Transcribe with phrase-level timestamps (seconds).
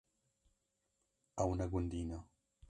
[1.43, 2.19] Ew ne gundî ne.